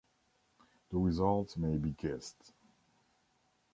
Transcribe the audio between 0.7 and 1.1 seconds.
The